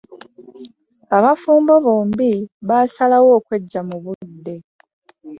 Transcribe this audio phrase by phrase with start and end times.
[1.17, 2.31] Abafumbo bombi
[2.67, 4.55] baasalawo okweggya mu budde.